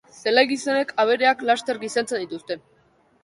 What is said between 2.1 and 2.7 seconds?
dituzte